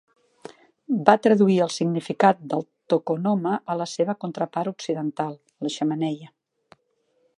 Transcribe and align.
Va 1.09 1.13
traduir 1.25 1.57
el 1.65 1.69
significat 1.75 2.41
del 2.53 2.65
"tokonoma" 2.93 3.53
a 3.75 3.77
la 3.83 3.87
seva 3.95 4.17
contrapart 4.25 4.73
occidental: 4.75 5.37
la 5.67 5.73
xemeneia. 5.77 6.35